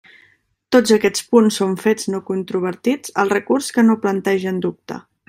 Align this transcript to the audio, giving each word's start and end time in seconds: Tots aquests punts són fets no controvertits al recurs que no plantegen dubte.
Tots 0.75 0.93
aquests 0.95 1.27
punts 1.33 1.59
són 1.61 1.75
fets 1.83 2.09
no 2.15 2.21
controvertits 2.31 3.15
al 3.25 3.33
recurs 3.37 3.69
que 3.77 3.85
no 3.91 3.99
plantegen 4.07 4.63
dubte. 4.69 4.99